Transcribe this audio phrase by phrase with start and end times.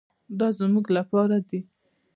[0.39, 1.59] دا زموږ لپاره دي.